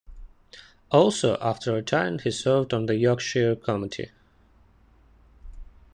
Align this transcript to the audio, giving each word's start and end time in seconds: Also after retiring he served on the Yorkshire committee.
Also 0.89 1.37
after 1.39 1.73
retiring 1.75 2.17
he 2.17 2.31
served 2.31 2.73
on 2.73 2.87
the 2.87 2.95
Yorkshire 2.95 3.55
committee. 3.55 4.09